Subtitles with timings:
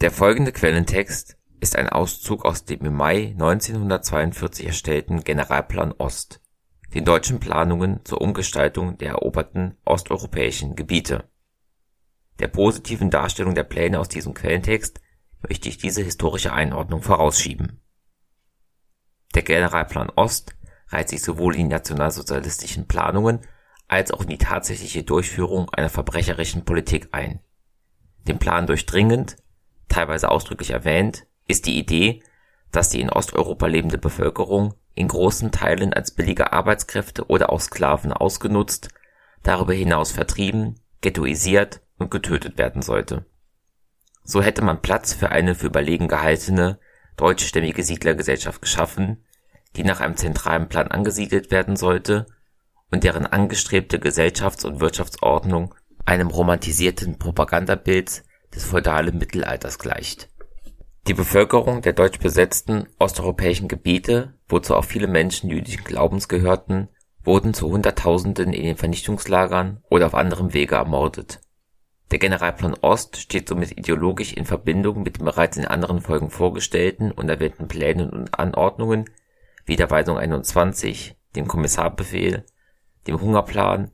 [0.00, 6.40] Der folgende Quellentext ist ein Auszug aus dem im Mai 1942 erstellten Generalplan Ost,
[6.94, 11.28] den deutschen Planungen zur Umgestaltung der eroberten osteuropäischen Gebiete.
[12.38, 15.02] Der positiven Darstellung der Pläne aus diesem Quellentext
[15.46, 17.82] möchte ich diese historische Einordnung vorausschieben.
[19.34, 20.56] Der Generalplan Ost
[20.88, 23.40] reiht sich sowohl in die nationalsozialistischen Planungen
[23.86, 27.40] als auch in die tatsächliche Durchführung einer verbrecherischen Politik ein.
[28.26, 29.36] Den Plan durchdringend,
[29.90, 32.22] teilweise ausdrücklich erwähnt, ist die Idee,
[32.72, 38.12] dass die in Osteuropa lebende Bevölkerung in großen Teilen als billige Arbeitskräfte oder auch Sklaven
[38.12, 38.88] ausgenutzt,
[39.42, 43.26] darüber hinaus vertrieben, ghettoisiert und getötet werden sollte.
[44.22, 46.78] So hätte man Platz für eine für überlegen gehaltene
[47.16, 49.24] deutschstämmige Siedlergesellschaft geschaffen,
[49.76, 52.26] die nach einem zentralen Plan angesiedelt werden sollte
[52.90, 58.22] und deren angestrebte Gesellschafts- und Wirtschaftsordnung einem romantisierten Propagandabild
[58.54, 60.28] des feudalen Mittelalters gleicht.
[61.06, 66.88] Die Bevölkerung der deutsch besetzten osteuropäischen Gebiete, wozu auch viele Menschen jüdischen Glaubens gehörten,
[67.24, 71.40] wurden zu Hunderttausenden in den Vernichtungslagern oder auf anderem Wege ermordet.
[72.10, 77.12] Der Generalplan Ost steht somit ideologisch in Verbindung mit den bereits in anderen Folgen vorgestellten
[77.12, 79.08] und erwähnten Plänen und Anordnungen
[79.64, 82.44] wie der Weisung 21, dem Kommissarbefehl,
[83.06, 83.92] dem Hungerplan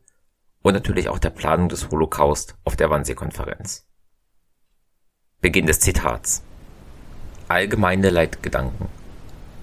[0.63, 3.86] und natürlich auch der Planung des Holocaust auf der Wannsee-Konferenz.
[5.41, 6.42] Beginn des Zitats
[7.48, 8.89] Allgemeine Leitgedanken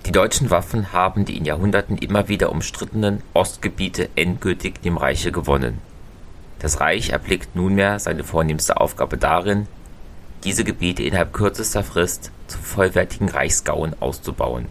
[0.06, 5.82] Die deutschen Waffen haben die in Jahrhunderten immer wieder umstrittenen Ostgebiete endgültig dem Reiche gewonnen
[6.64, 9.68] das Reich erblickt nunmehr seine vornehmste Aufgabe darin,
[10.46, 14.68] diese Gebiete innerhalb kürzester Frist zu vollwertigen Reichsgauen auszubauen.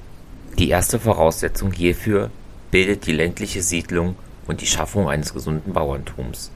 [0.58, 2.30] Die erste Voraussetzung hierfür
[2.70, 6.50] bildet die ländliche Siedlung und die Schaffung eines gesunden Bauerntums.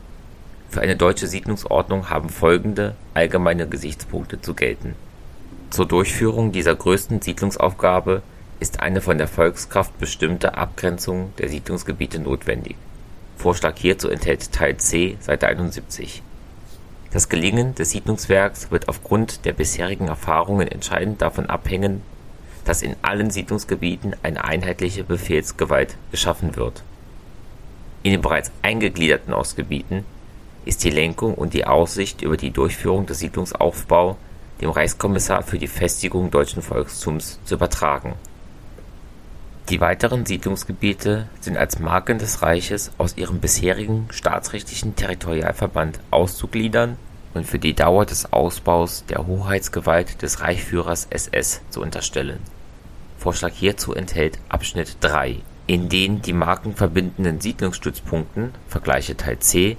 [0.70, 4.94] Für eine deutsche Siedlungsordnung haben folgende allgemeine Gesichtspunkte zu gelten.
[5.70, 8.22] Zur Durchführung dieser größten Siedlungsaufgabe
[8.60, 12.76] ist eine von der Volkskraft bestimmte Abgrenzung der Siedlungsgebiete notwendig
[13.36, 16.22] Vorschlag hierzu enthält Teil C, Seite 71.
[17.12, 22.02] Das Gelingen des Siedlungswerks wird aufgrund der bisherigen Erfahrungen entscheidend davon abhängen,
[22.64, 26.82] dass in allen Siedlungsgebieten eine einheitliche Befehlsgewalt geschaffen wird.
[28.02, 30.04] In den bereits eingegliederten Ostgebieten
[30.66, 34.18] ist die Lenkung und die Aussicht über die Durchführung des Siedlungsaufbau
[34.60, 38.14] dem Reichskommissar für die Festigung deutschen Volkstums zu übertragen
[39.68, 46.96] die weiteren Siedlungsgebiete sind als Marken des Reiches aus ihrem bisherigen staatsrechtlichen Territorialverband auszugliedern
[47.34, 52.38] und für die Dauer des Ausbaus der Hoheitsgewalt des Reichsführers SS zu unterstellen.
[53.18, 55.38] Vorschlag hierzu enthält Abschnitt 3.
[55.66, 59.76] In den die Marken verbindenden Siedlungsstützpunkten (vergleiche Teil C)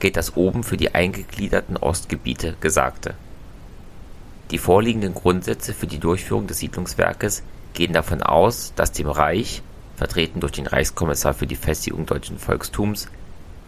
[0.00, 3.14] gilt das oben für die eingegliederten Ostgebiete Gesagte.
[4.50, 9.62] Die vorliegenden Grundsätze für die Durchführung des Siedlungswerkes gehen davon aus, dass dem Reich,
[9.96, 13.06] vertreten durch den Reichskommissar für die Festigung deutschen Volkstums,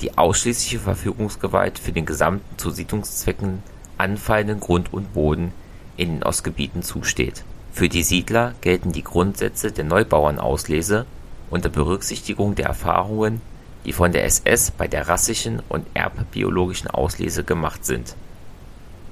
[0.00, 3.62] die ausschließliche Verfügungsgewalt für den gesamten zu Siedlungszwecken
[3.99, 5.53] anfallenden Grund und Boden
[5.97, 7.44] in den Ostgebieten zusteht.
[7.72, 11.06] Für die Siedler gelten die Grundsätze der Neubauernauslese
[11.50, 13.41] unter Berücksichtigung der Erfahrungen,
[13.84, 18.15] die von der SS bei der rassischen und erbbiologischen Auslese gemacht sind.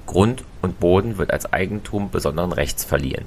[0.05, 3.25] Grund und Boden wird als Eigentum besonderen Rechts verliehen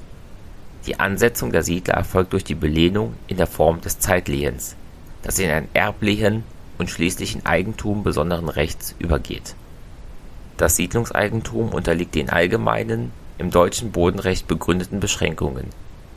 [0.87, 4.77] die Ansetzung der Siedler erfolgt durch die Belehnung in der Form des Zeitlehens,
[5.23, 6.45] das in ein Erblehen
[6.77, 9.55] und schließlich in Eigentum besonderen Rechts übergeht.
[10.57, 15.67] Das Siedlungseigentum unterliegt den allgemeinen, im deutschen Bodenrecht begründeten Beschränkungen.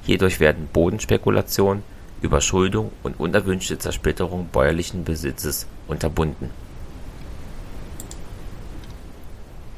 [0.04, 1.82] Hierdurch werden Bodenspekulation,
[2.22, 6.50] Überschuldung und unerwünschte Zersplitterung bäuerlichen Besitzes unterbunden.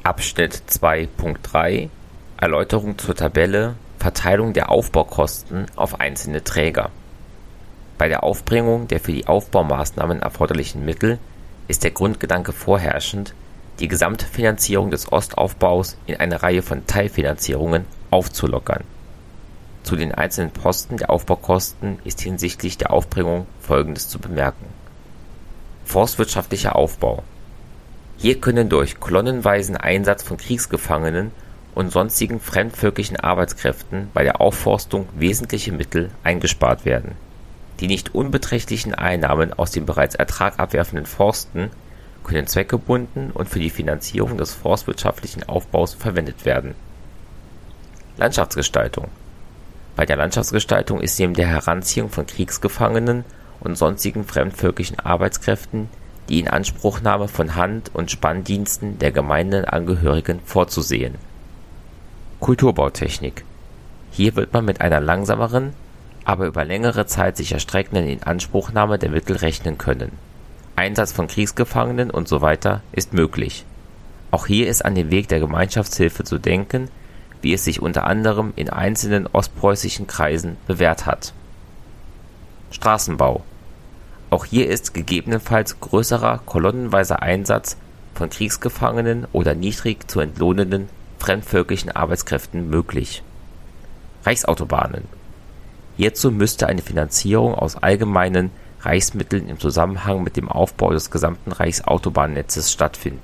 [0.02, 1.90] Abschnitt 2.3
[2.38, 6.90] Erläuterung zur Tabelle Verteilung der Aufbaukosten auf einzelne Träger.
[7.98, 11.18] Bei der Aufbringung der für die Aufbaumaßnahmen erforderlichen Mittel
[11.68, 13.34] ist der Grundgedanke vorherrschend,
[13.78, 18.84] die Gesamtfinanzierung des Ostaufbaus in eine Reihe von Teilfinanzierungen aufzulockern.
[19.90, 24.66] Zu den einzelnen Posten der Aufbaukosten ist hinsichtlich der Aufbringung Folgendes zu bemerken:
[25.84, 27.24] Forstwirtschaftlicher Aufbau
[28.16, 31.32] Hier können durch kolonnenweisen Einsatz von Kriegsgefangenen
[31.74, 37.16] und sonstigen fremdvölkischen Arbeitskräften bei der Aufforstung wesentliche Mittel eingespart werden.
[37.80, 41.68] Die nicht unbeträchtlichen Einnahmen aus den bereits ertragabwerfenden Forsten
[42.22, 46.76] können zweckgebunden und für die Finanzierung des forstwirtschaftlichen Aufbaus verwendet werden.
[48.18, 49.08] Landschaftsgestaltung
[49.96, 53.24] Bei der Landschaftsgestaltung ist neben der Heranziehung von Kriegsgefangenen
[53.60, 55.88] und sonstigen fremdvölkischen Arbeitskräften
[56.28, 61.16] die Inanspruchnahme von Hand- und Spanndiensten der Gemeindeangehörigen vorzusehen
[62.38, 63.44] Kulturbautechnik.
[64.12, 65.74] Hier wird man mit einer langsameren,
[66.24, 70.12] aber über längere Zeit sich erstreckenden Inanspruchnahme der Mittel rechnen können.
[70.74, 72.78] Einsatz von Kriegsgefangenen usw.
[72.92, 73.66] ist möglich.
[74.30, 76.88] Auch hier ist an den Weg der Gemeinschaftshilfe zu denken,
[77.42, 81.32] wie es sich unter anderem in einzelnen ostpreußischen Kreisen bewährt hat.
[82.70, 83.42] Straßenbau.
[84.30, 87.76] Auch hier ist gegebenenfalls größerer kolonnenweiser Einsatz
[88.14, 90.88] von Kriegsgefangenen oder niedrig zu entlohnenden
[91.18, 93.22] fremdvölkischen Arbeitskräften möglich.
[94.24, 95.04] Reichsautobahnen.
[95.96, 98.50] Hierzu müsste eine Finanzierung aus allgemeinen
[98.80, 103.20] Reichsmitteln im Zusammenhang mit dem Aufbau des gesamten Reichsautobahnnetzes stattfinden.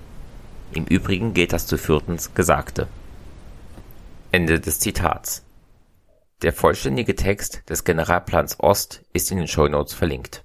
[0.73, 2.89] Im Übrigen gilt das zu Viertens Gesagte.
[4.33, 5.45] Ende des Zitats.
[6.43, 10.45] Der vollständige Text des Generalplans Ost ist in den Shownotes verlinkt.